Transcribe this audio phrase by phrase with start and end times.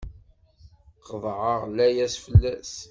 [1.07, 2.73] Qeḍɛeɣ layas fell-as!